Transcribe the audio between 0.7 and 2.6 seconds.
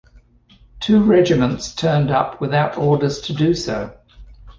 Two regiments turned up